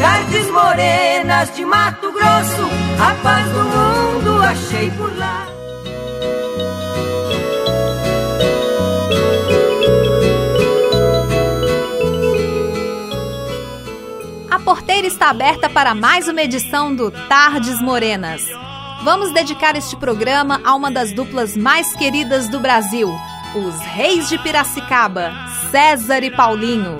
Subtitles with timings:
[0.00, 2.68] Tardes morenas de Mato Grosso,
[3.00, 5.46] a paz do mundo achei por lá.
[14.50, 18.44] A porteira está aberta para mais uma edição do Tardes Morenas.
[19.04, 23.14] Vamos dedicar este programa a uma das duplas mais queridas do Brasil,
[23.54, 25.32] os Reis de Piracicaba,
[25.70, 26.98] César e Paulinho.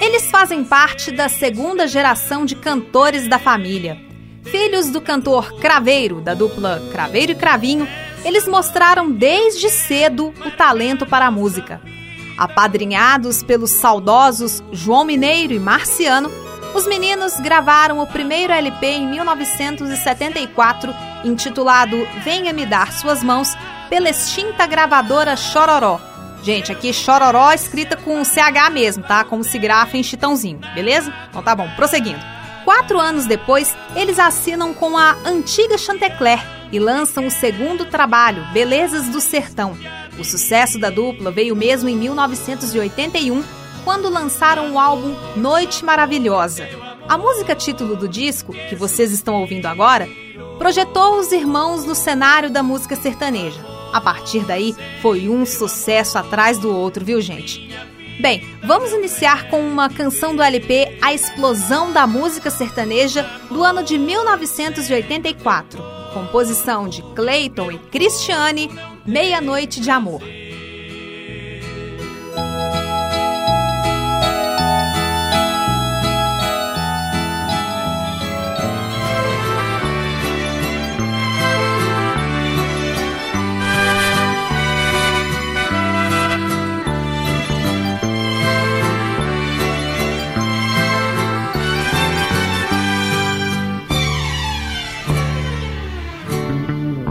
[0.00, 4.00] Eles fazem parte da segunda geração de cantores da família.
[4.44, 7.86] Filhos do cantor Craveiro, da dupla Craveiro e Cravinho,
[8.24, 11.80] eles mostraram desde cedo o talento para a música.
[12.36, 16.30] Apadrinhados pelos saudosos João Mineiro e Marciano,
[16.76, 20.94] os meninos gravaram o primeiro LP em 1974,
[21.24, 23.56] intitulado Venha Me Dar Suas Mãos,
[23.88, 25.98] pela extinta gravadora Chororó.
[26.42, 29.24] Gente, aqui Chororó escrita com CH mesmo, tá?
[29.24, 31.10] Como se grafa em Chitãozinho, beleza?
[31.30, 32.20] Então tá bom, prosseguindo.
[32.62, 39.08] Quatro anos depois, eles assinam com a antiga Chantecler e lançam o segundo trabalho, Belezas
[39.08, 39.74] do Sertão.
[40.18, 43.42] O sucesso da dupla veio mesmo em 1981,
[43.86, 46.68] quando lançaram o álbum Noite Maravilhosa.
[47.08, 50.08] A música título do disco, que vocês estão ouvindo agora,
[50.58, 53.64] projetou os irmãos no cenário da música sertaneja.
[53.92, 57.72] A partir daí, foi um sucesso atrás do outro, viu, gente?
[58.20, 63.84] Bem, vamos iniciar com uma canção do LP A Explosão da Música Sertaneja do ano
[63.84, 65.80] de 1984,
[66.12, 68.68] composição de Clayton e Cristiane,
[69.06, 70.22] Meia-Noite de Amor.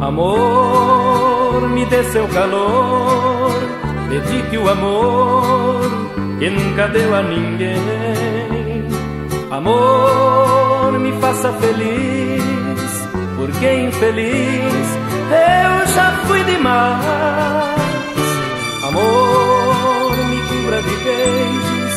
[0.05, 3.51] Amor, me dê seu calor,
[4.07, 5.81] dedique o amor
[6.37, 8.85] que nunca deu a ninguém.
[9.49, 14.87] Amor, me faça feliz, porque infeliz
[15.31, 17.01] eu já fui demais.
[18.87, 21.93] Amor, me cubra de beijos,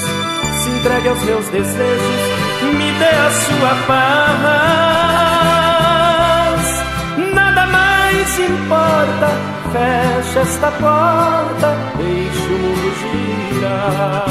[0.62, 5.37] se entregue aos meus desejos, me dê a sua paz
[8.38, 9.28] se importa,
[9.72, 14.26] fecha esta porta, deixe o mundo girar.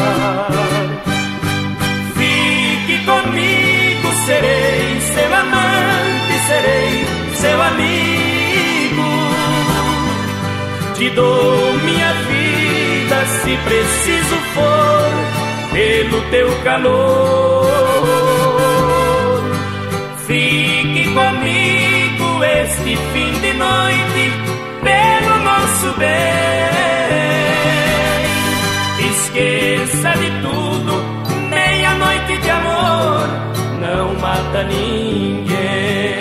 [2.16, 9.10] Fique comigo, serei seu amante, serei seu amigo.
[10.96, 15.12] Te dou minha vida se preciso for,
[15.74, 17.68] pelo teu calor.
[20.26, 21.67] Fique comigo
[22.68, 24.24] este fim de noite
[24.84, 26.08] pelo nosso bem.
[29.10, 30.94] Esqueça de tudo,
[31.50, 33.28] meia-noite de amor
[33.80, 36.17] não mata ninguém.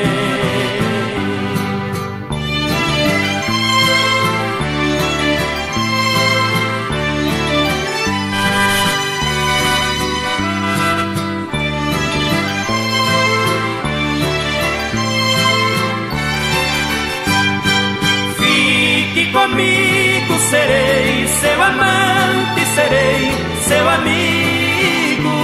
[19.37, 23.33] Comigo serei seu amante, serei
[23.69, 25.37] seu amigo.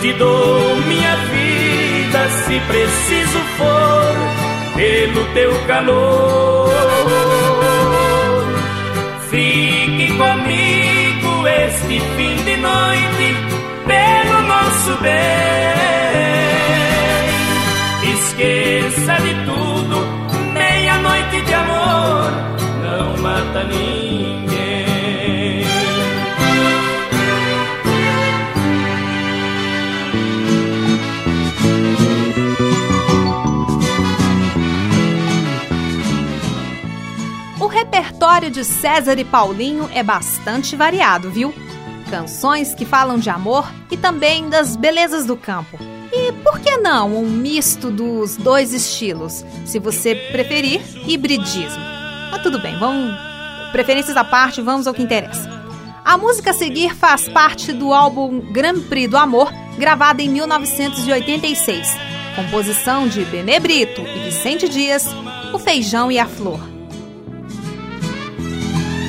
[0.00, 4.14] Te dou minha vida se preciso for,
[4.76, 6.70] pelo teu calor.
[9.30, 13.36] Fique comigo este fim de noite,
[13.86, 15.12] pelo nosso bem.
[18.12, 19.71] Esqueça de tudo
[21.40, 22.30] de amor
[22.82, 25.64] não mata ninguém.
[37.58, 41.54] O repertório de César e Paulinho é bastante variado, viu?
[42.10, 47.16] Canções que falam de amor e também das belezas do campo e por que não
[47.16, 49.44] um misto dos dois estilos?
[49.64, 51.82] Se você preferir, hibridismo.
[52.30, 53.14] Mas tudo bem, vamos.
[53.72, 55.50] Preferências à parte, vamos ao que interessa.
[56.04, 61.88] A música a seguir faz parte do álbum Grand Prix do Amor, gravado em 1986.
[62.36, 65.06] Composição de Benê Brito e Vicente Dias,
[65.54, 66.60] O Feijão e a Flor.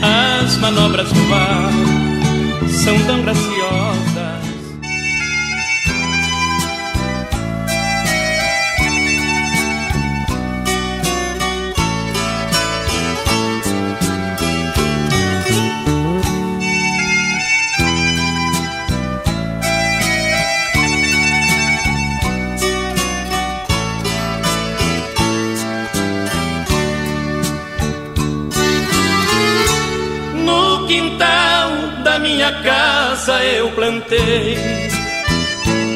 [0.02, 1.72] As manobras do ar
[2.70, 3.93] são tão graciosas
[33.24, 34.58] casa eu plantei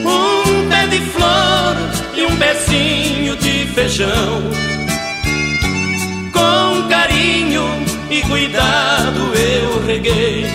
[0.06, 1.76] um pé de flor
[2.16, 4.44] e um pezinho de feijão.
[6.32, 7.66] Com carinho
[8.10, 10.46] e cuidado eu reguei.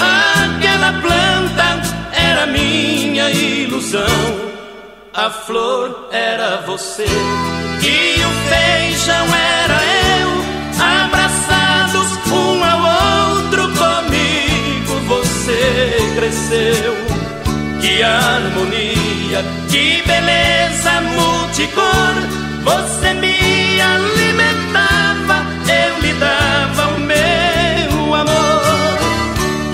[0.00, 1.82] Aquela planta
[2.12, 4.48] era minha ilusão.
[5.12, 9.26] A flor era você e o feijão
[9.60, 9.78] era
[10.20, 10.47] eu,
[17.98, 22.14] Que harmonia, que beleza multicor.
[22.62, 28.98] Você me alimentava, eu lhe dava o meu amor.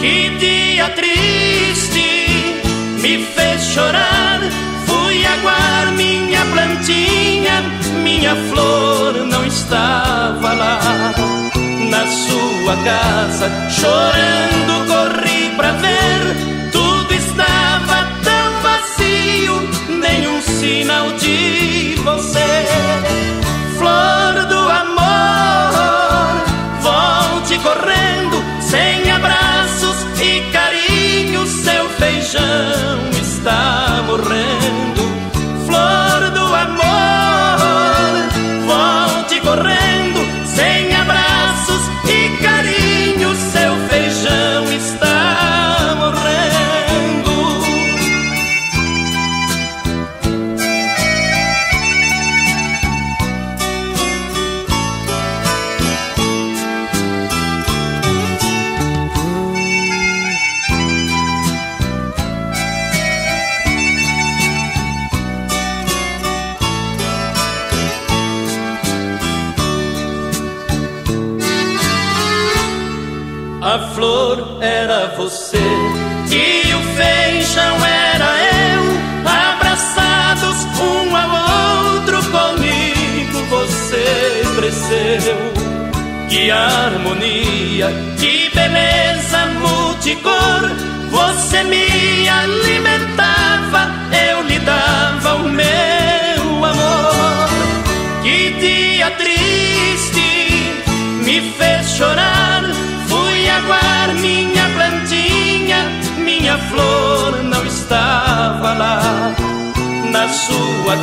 [0.00, 2.62] Que dia triste
[3.02, 4.40] me fez chorar.
[4.86, 7.60] Fui aguar minha plantinha,
[8.02, 11.12] minha flor não estava lá
[11.90, 15.23] na sua casa, chorando corri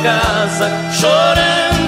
[0.02, 0.68] casa,
[0.98, 1.81] chorando,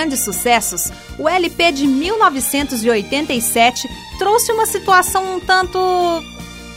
[0.00, 3.86] grandes sucessos, o LP de 1987
[4.18, 5.78] trouxe uma situação um tanto.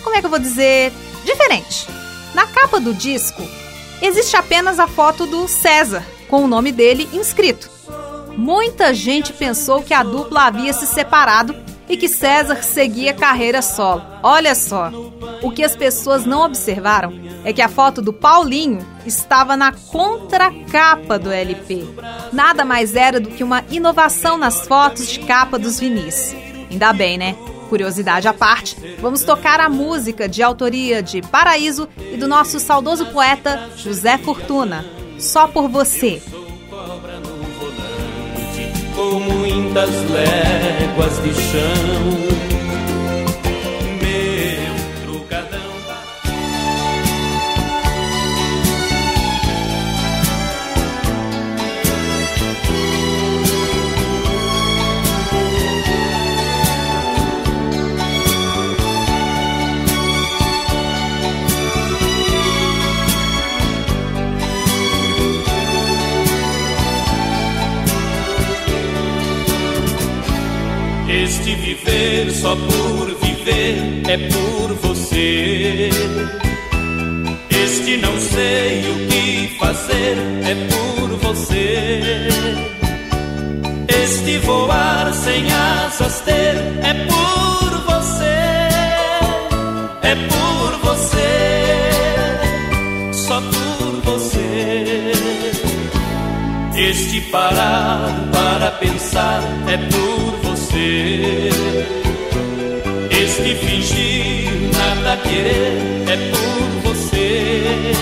[0.03, 0.91] como é que eu vou dizer?
[1.23, 1.87] diferente.
[2.33, 3.41] Na capa do disco,
[4.01, 7.69] existe apenas a foto do César, com o nome dele inscrito.
[8.35, 11.55] Muita gente pensou que a dupla havia se separado
[11.87, 14.03] e que César seguia carreira solo.
[14.21, 14.91] Olha só,
[15.41, 17.13] o que as pessoas não observaram
[17.43, 21.83] é que a foto do Paulinho estava na contracapa do LP.
[22.31, 26.35] Nada mais era do que uma inovação nas fotos de capa dos vinis.
[26.71, 27.35] Ainda bem, né?
[27.69, 33.07] Curiosidade à parte, vamos tocar a música de autoria de Paraíso e do nosso saudoso
[33.07, 34.85] poeta José Fortuna,
[35.17, 36.21] Só por Você.
[38.95, 42.52] Como muitas léguas de chão.
[71.13, 75.89] Este viver só por viver é por você.
[77.51, 82.27] Este não sei o que fazer é por você.
[83.87, 88.39] Este voar sem asas ter é por você.
[90.01, 91.31] É por você.
[93.13, 93.62] Só por
[96.75, 101.49] Este parar para pensar é por você.
[103.11, 107.93] Este fingir nada querer é por você.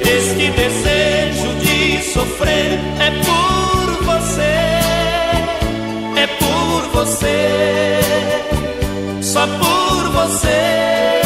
[0.00, 4.42] Este desejo de sofrer é por você.
[6.16, 8.00] É por você.
[9.22, 11.22] Só por você.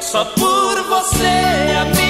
[0.00, 2.01] Só por você a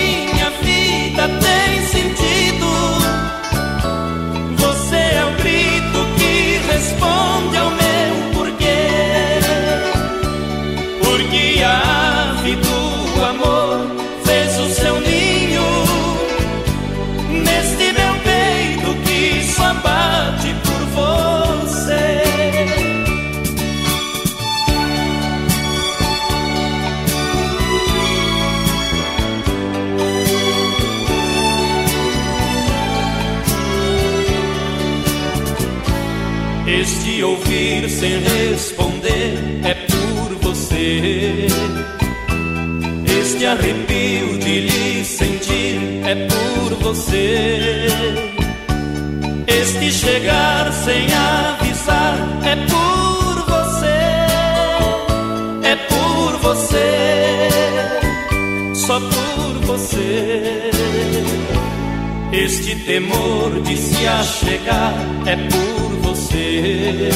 [50.85, 54.01] sem avisar é por você.
[55.63, 57.49] É por você.
[58.75, 60.71] Só por você.
[62.33, 64.95] Este temor de se achegar
[65.27, 67.11] é por você.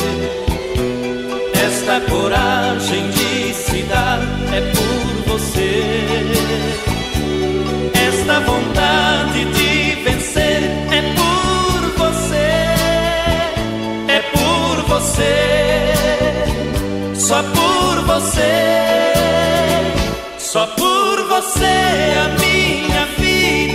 [1.67, 3.16] Esta coragem de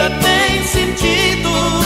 [0.02, 1.81] vida tem sentido.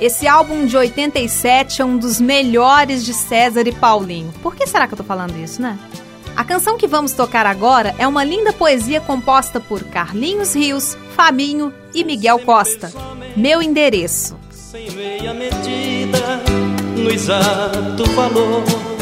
[0.00, 4.32] Esse álbum de 87 é um dos melhores de César e Paulinho.
[4.42, 5.78] Por que será que eu tô falando isso, né?
[6.36, 11.72] A canção que vamos tocar agora é uma linda poesia composta por Carlinhos Rios, Fabinho
[11.94, 12.92] e Miguel Costa.
[13.34, 14.36] Meu endereço.
[14.50, 16.42] Sem meia medida,
[16.94, 18.95] no exato valor.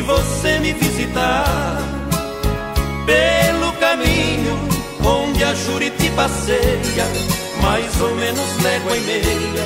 [0.00, 1.76] Se você me visitar.
[3.04, 4.58] Pelo caminho
[5.04, 7.06] onde a Juriti passeia,
[7.60, 9.64] mais ou menos légua e meia,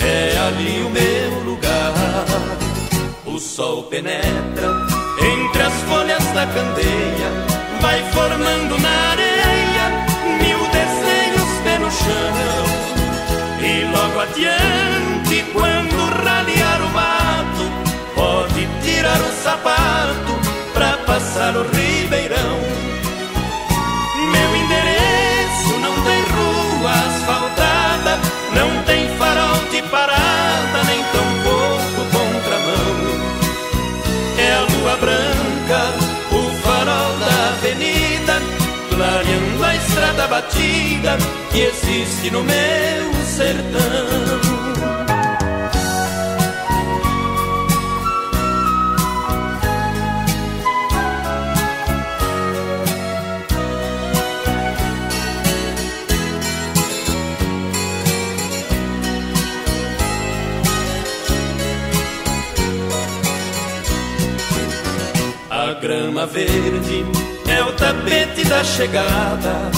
[0.00, 1.94] é ali o meu lugar.
[3.24, 4.68] O sol penetra
[5.34, 7.30] entre as folhas da candeia,
[7.80, 9.84] vai formando na areia
[10.42, 12.66] mil desenhos pelo chão.
[13.62, 16.69] E logo adiante, quando ralear
[19.00, 20.34] tirar o sapato
[20.74, 22.58] pra passar o ribeirão.
[24.30, 28.18] Meu endereço não tem rua asfaltada,
[28.54, 32.98] não tem farol de parada, nem tão pouco contramão.
[34.36, 35.80] É a lua branca,
[36.30, 38.42] o farol da avenida,
[38.94, 41.16] clareando a estrada batida
[41.50, 44.79] que existe no meu sertão.
[65.80, 67.06] Grama verde
[67.48, 69.70] é o tapete da chegada.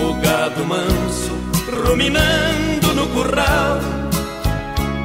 [0.00, 1.32] O gado manso
[1.84, 3.80] ruminando no curral.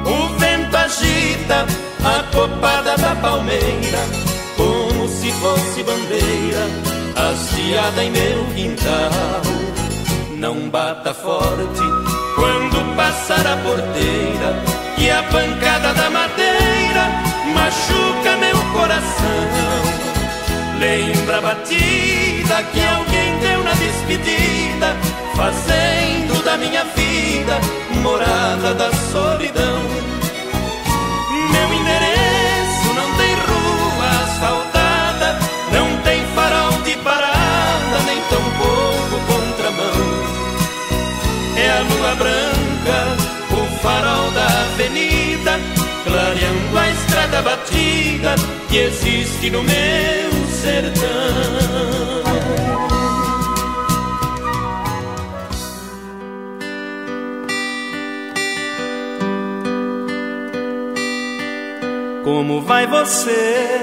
[0.06, 1.66] O vento agita
[2.04, 3.98] a copada da palmeira,
[4.56, 6.64] como se fosse bandeira,
[7.16, 9.42] hasteada em meu quintal.
[10.36, 11.82] Não bata forte
[12.36, 14.62] quando passar a porteira,
[14.96, 19.77] e a pancada da madeira machuca meu coração.
[20.78, 24.96] Lembra a batida que alguém deu na despedida,
[25.34, 27.58] fazendo da minha vida
[28.00, 29.82] morada da solidão.
[31.50, 35.38] Meu endereço não tem rua asfaltada,
[35.72, 39.98] não tem farol de parada, nem tão pouco contramão.
[41.56, 43.16] É a lua branca,
[43.50, 45.58] o farol da avenida,
[46.04, 48.36] clareando a estrada batida
[48.68, 50.37] que existe no meu
[62.48, 63.76] Como vai você?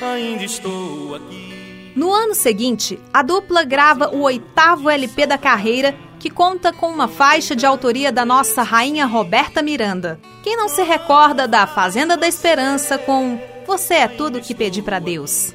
[0.00, 1.92] Ainda estou aqui.
[1.94, 7.06] No ano seguinte, a dupla grava o oitavo LP da carreira, que conta com uma
[7.06, 10.18] faixa de autoria da nossa rainha Roberta Miranda.
[10.42, 14.98] Quem não se recorda da Fazenda da Esperança com você é tudo que pedi para
[14.98, 15.54] Deus.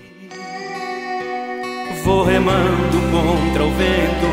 [2.03, 4.30] Vou remando contra o vento.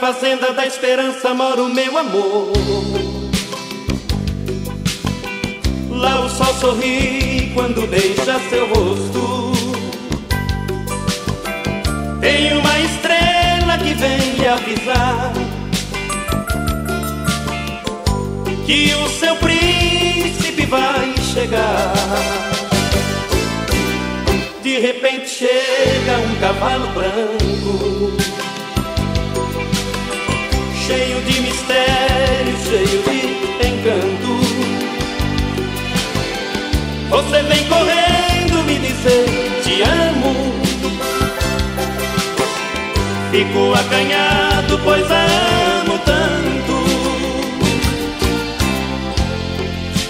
[0.00, 2.52] Fazenda da esperança mora o meu amor.
[5.90, 9.52] Lá o sol sorri quando beija seu rosto.
[12.18, 15.32] Tem uma estrela que vem avisar
[18.64, 21.92] que o seu príncipe vai chegar.
[24.62, 28.19] De repente chega um cavalo branco,
[31.70, 34.40] mistério, cheio de encanto.
[37.08, 39.26] Você vem correndo me dizer
[39.62, 40.54] te amo.
[43.30, 46.80] Fico acanhado, pois amo tanto.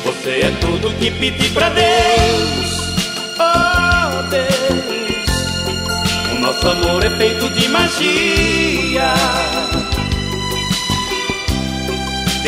[0.04, 2.80] Você é tudo que pedi pra Deus.
[3.38, 5.26] Oh Deus,
[6.32, 9.14] o nosso amor é feito de magia.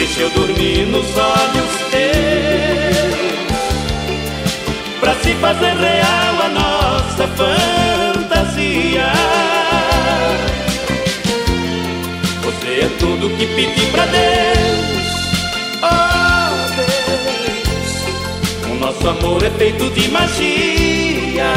[0.05, 3.15] Deixa eu dormir nos olhos teus
[4.99, 9.13] pra se fazer real a nossa fantasia.
[12.43, 15.07] Você é tudo que pedi pra Deus,
[15.85, 18.73] oh Deus.
[18.73, 21.55] O nosso amor é feito de magia.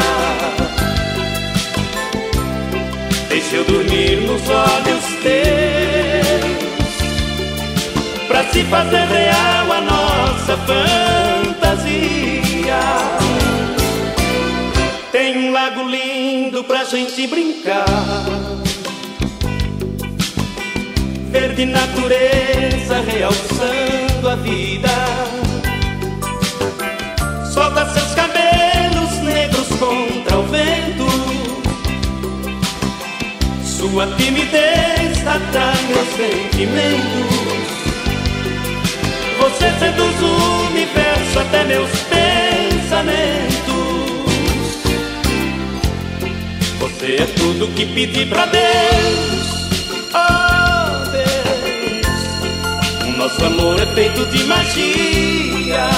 [3.28, 6.15] Deixa eu dormir nos olhos teus,
[8.26, 11.96] pra se fazer real a nossa fantasia.
[15.12, 17.84] Tem um lago lindo pra gente brincar.
[21.30, 24.88] Verde natureza realçando a vida.
[27.52, 31.06] Solta seus cabelos negros contra o vento.
[33.64, 37.55] Sua timidez atrai meus sentimentos.
[39.38, 43.56] Você seduz o universo até meus pensamentos.
[46.78, 49.46] Você é tudo que pedi pra Deus.
[50.14, 52.06] Oh Deus,
[53.02, 55.88] o nosso amor é feito de magia.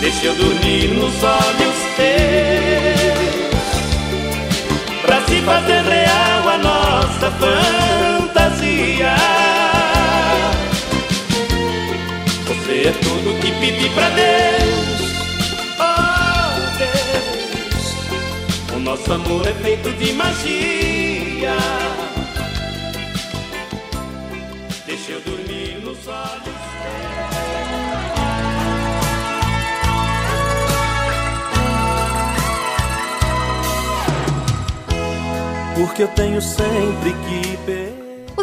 [0.00, 3.18] Deixa eu dormir nos olhos teus,
[5.02, 9.16] pra se fazer real a nossa fantasia.
[12.80, 14.98] É tudo que pedi pra Deus.
[18.88, 21.56] Nosso amor é feito de magia.
[24.86, 26.58] Deixa eu dormir nos olhos.
[35.76, 37.58] Porque eu tenho sempre que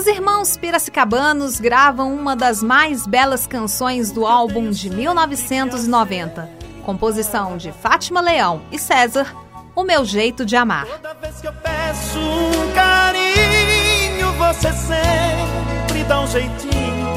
[0.05, 6.47] Os irmãos Piracicabanos gravam uma das mais belas canções do álbum de 1990,
[6.83, 9.35] composição de Fátima Leão e César,
[9.75, 10.85] O Meu Jeito de Amar.
[10.85, 17.15] Toda vez que eu peço um carinho, você sempre dá um jeitinho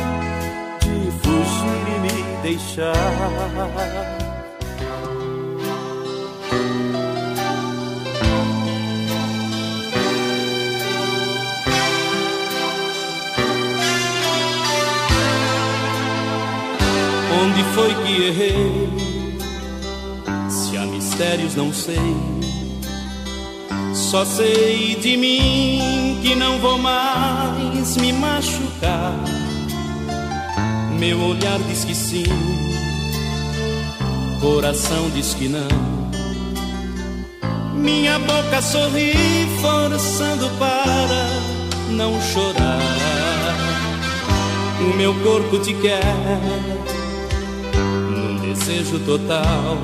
[0.80, 2.94] de fugir e me deixar.
[17.58, 18.88] Onde foi que errei?
[20.48, 21.98] Se há mistérios, não sei.
[23.92, 29.12] Só sei de mim que não vou mais me machucar.
[31.00, 32.22] Meu olhar diz que sim,
[34.40, 35.68] coração diz que não.
[37.74, 39.14] Minha boca sorri,
[39.60, 41.28] forçando para
[41.90, 42.78] não chorar.
[44.80, 46.77] O meu corpo te quer
[48.58, 49.78] desejo total.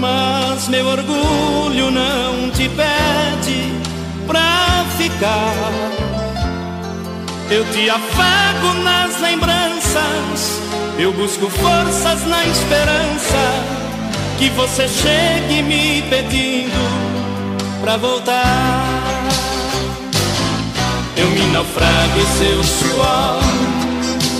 [0.00, 3.72] Mas meu orgulho não te pede
[4.26, 5.72] pra ficar.
[7.50, 10.60] Eu te afago nas lembranças,
[10.98, 13.62] eu busco forças na esperança
[14.38, 16.72] que você chegue me pedindo
[17.80, 18.84] pra voltar.
[21.16, 23.40] Eu me naufrago em seu suor,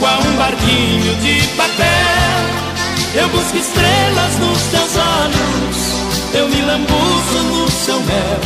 [0.00, 2.15] qual um barquinho de papel.
[3.18, 8.40] Eu busco estrelas nos teus olhos, eu me lambuzo no seu mel.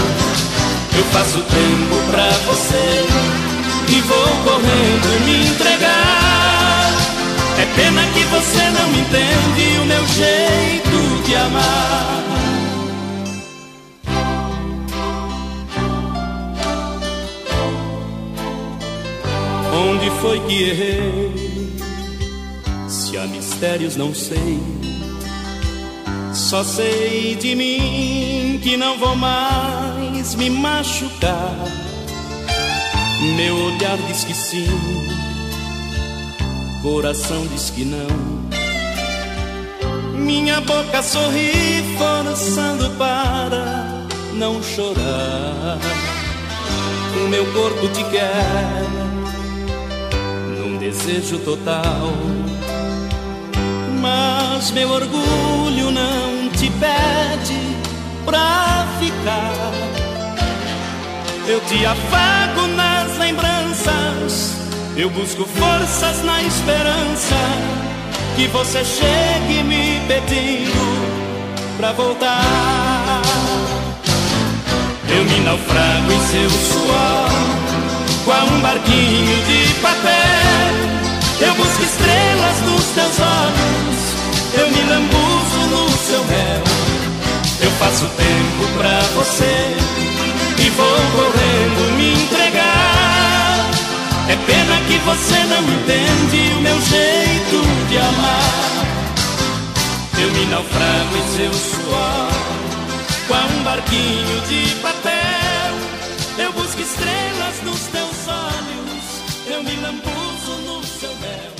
[0.96, 3.04] Eu faço tempo pra você
[3.88, 6.92] e vou correndo me entregar.
[7.58, 12.24] É pena que você não entende o meu jeito de amar.
[19.72, 21.39] Onde foi que errei?
[23.10, 24.60] Se há mistérios, não sei.
[26.32, 31.56] Só sei de mim que não vou mais me machucar.
[33.36, 34.68] Meu olhar diz que sim,
[36.82, 38.06] coração diz que não.
[40.14, 45.80] Minha boca sorri, forçando para não chorar.
[47.16, 48.84] O meu corpo te quer
[50.60, 52.12] num desejo total.
[54.00, 57.60] Mas meu orgulho não te pede
[58.24, 59.72] pra ficar.
[61.46, 64.54] Eu te afago nas lembranças,
[64.96, 67.36] eu busco forças na esperança
[68.36, 73.22] que você chegue me pedindo pra voltar.
[75.08, 77.30] Eu me naufrago em seu suor,
[78.24, 80.39] qual um barquinho de papel.
[81.42, 84.00] Eu busco estrelas nos teus olhos,
[84.58, 86.64] eu me lambuzo no seu mel.
[87.62, 89.74] Eu faço tempo pra você
[90.58, 93.70] e vou correndo me entregar.
[94.28, 98.86] É pena que você não entende o meu jeito de amar.
[100.22, 102.30] Eu me naufrago em seu suor,
[103.26, 105.72] qual um barquinho de papel.
[106.36, 111.52] Eu busco estrelas nos teus olhos, eu me lambuzo no seu mel.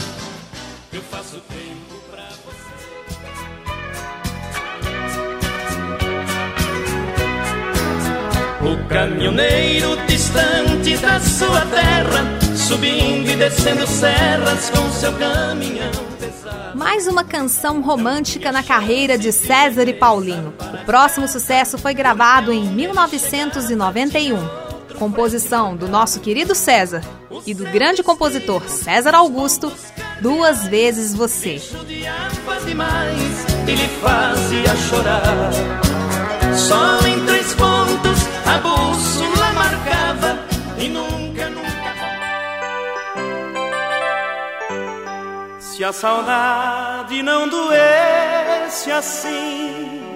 [0.92, 2.70] Eu faço tempo pra você.
[8.62, 12.24] O caminhoneiro distante da sua terra,
[12.56, 15.90] subindo e descendo serras com seu caminhão.
[16.74, 20.54] Mais uma canção romântica na carreira de César e Paulinho.
[20.74, 24.69] O próximo sucesso foi gravado em 1991.
[25.00, 27.02] Composição do nosso querido César
[27.46, 29.72] e do grande compositor César Augusto,
[30.20, 31.58] Duas Vezes Você.
[45.58, 50.14] Se a saudade não doesse assim,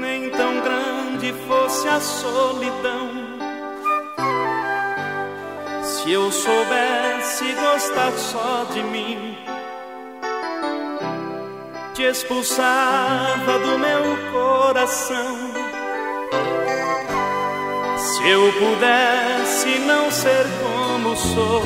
[0.00, 0.60] nem tão
[1.20, 3.10] grande fosse a solidão.
[5.82, 9.36] Se eu soubesse gostar só de mim,
[11.94, 15.36] te expulsava do meu coração.
[17.98, 21.62] Se eu pudesse não ser como sou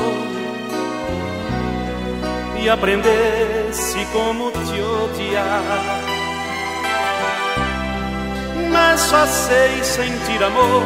[2.61, 6.14] e aprendesse como te odiar,
[8.75, 10.83] mas só sei sentir amor.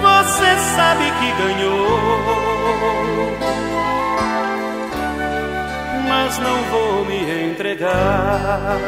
[0.00, 2.38] Você sabe que ganhou
[6.28, 8.78] mas não vou me entregar.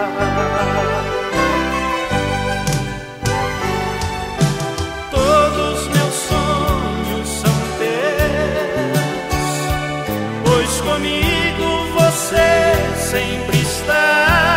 [5.10, 9.50] Todos meus sonhos são teus,
[10.44, 11.68] pois comigo
[11.98, 12.50] você
[13.10, 14.49] sempre está,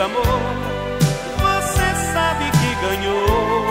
[0.00, 0.24] amor,
[1.38, 3.63] você sabe que ganhou.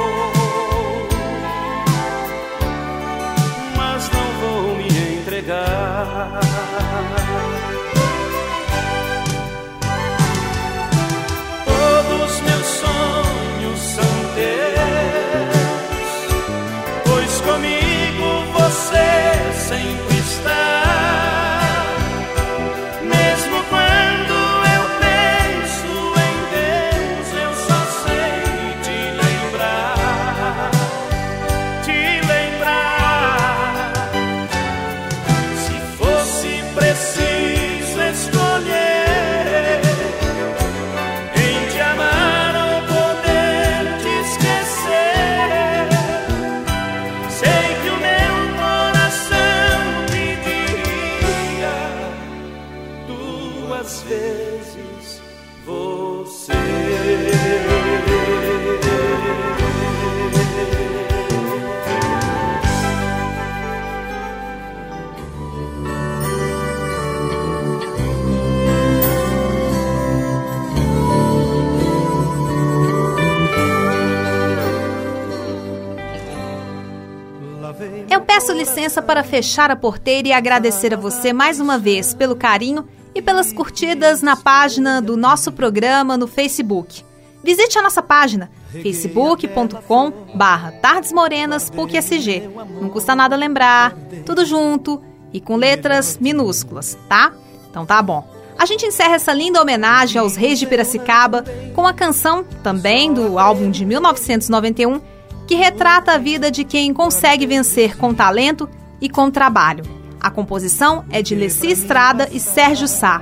[78.84, 83.22] Licença para fechar a porteira e agradecer a você mais uma vez pelo carinho e
[83.22, 87.02] pelas curtidas na página do nosso programa no Facebook.
[87.42, 92.50] Visite a nossa página facebook.com barra tardesmorenaspucsg.
[92.82, 97.32] Não custa nada lembrar, tudo junto e com letras minúsculas, tá?
[97.70, 98.28] Então tá bom.
[98.58, 103.40] A gente encerra essa linda homenagem aos reis de Piracicaba com a canção, também do
[103.40, 105.00] álbum de 1991,
[105.48, 108.70] que retrata a vida de quem consegue vencer com talento
[109.02, 109.84] e com trabalho.
[110.20, 113.22] A composição é de Leci Estrada e Sérgio Sá,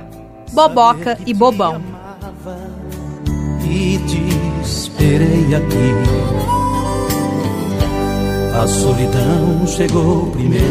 [0.52, 1.82] Boboca e Bobão.
[3.64, 4.22] E te
[4.62, 5.92] esperei aqui.
[8.54, 10.62] A solidão chegou primeiro.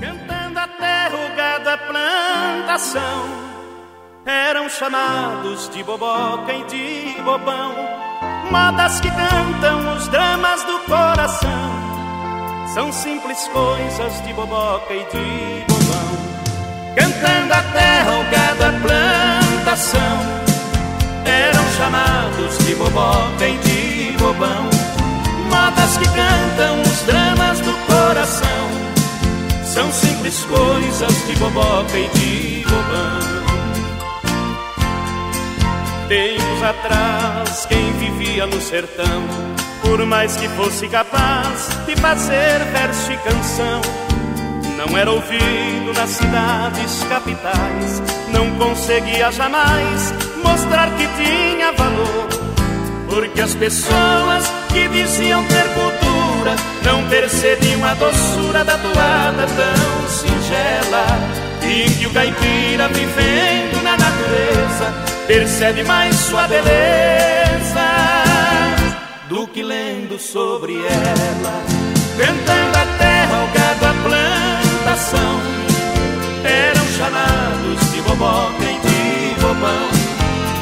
[0.00, 3.28] Cantando até rugada plantação,
[4.26, 7.93] eram chamados de boboca e de bobão
[8.54, 11.70] modas que cantam os dramas do coração.
[12.72, 16.08] São simples coisas de boboca e de bobão.
[16.94, 20.16] Cantando a terra, o gado, a plantação.
[21.24, 24.70] Eram chamados de boboca e de bobão.
[25.50, 28.64] Modas que cantam os dramas do coração.
[29.64, 33.43] São simples coisas de boboca e de bobão.
[36.08, 39.22] Tempos atrás, quem vivia no sertão,
[39.82, 43.80] por mais que fosse capaz de fazer verso e canção,
[44.76, 50.12] Não era ouvido nas cidades capitais, não conseguia jamais
[50.42, 52.28] mostrar que tinha valor.
[53.08, 61.06] Porque as pessoas que diziam ter cultura não percebiam a doçura da toada tão singela.
[61.62, 66.74] E que o caipira vivendo na natureza percebe mais sua beleza
[69.28, 71.62] do que lendo sobre ela,
[72.18, 75.40] cantando a terra, o gado, a plantação.
[76.44, 79.88] Eram chamados de boboca e de bobão,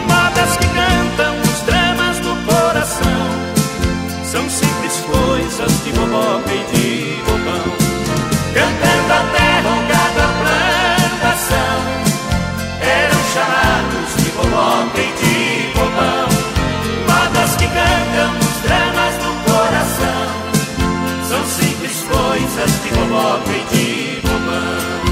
[0.08, 3.26] modas que cantam os dramas do coração.
[4.24, 6.81] São simples coisas de boboca e de
[23.12, 25.02] coisas de bobão.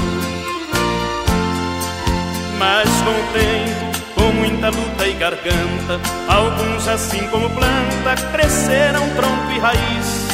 [2.57, 9.51] Mas com o tempo, com muita luta e garganta, alguns assim como planta cresceram tronco
[9.55, 10.27] e raiz.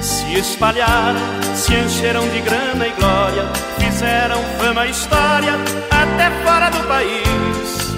[0.00, 1.20] Se espalharam,
[1.54, 3.44] se encheram de grana e glória,
[3.78, 5.54] fizeram fama e história
[5.90, 7.92] até fora do país.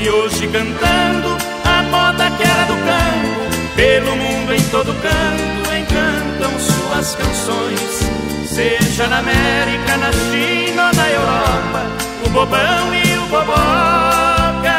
[0.00, 6.58] E hoje cantando a moda que era do campo, pelo mundo em todo canto encantam
[6.58, 8.27] suas canções.
[8.58, 11.86] Seja na América, na China ou na Europa,
[12.26, 14.78] o bobão e o boboca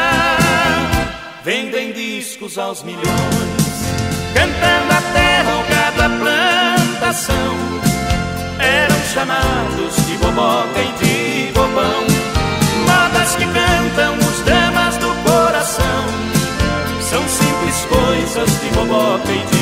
[1.42, 3.06] vendem discos aos milhões,
[4.34, 7.56] cantando a terra, o gado, a plantação.
[8.58, 12.04] Eram chamados de boboca e de bobão,
[12.84, 16.04] modas que cantam os dramas do coração.
[17.00, 19.59] São simples coisas de boboca e de